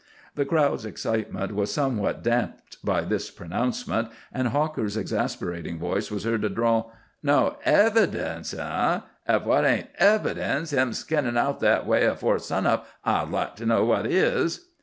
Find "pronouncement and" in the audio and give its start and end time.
3.29-4.47